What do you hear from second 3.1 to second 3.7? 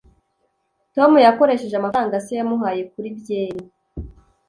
byeri.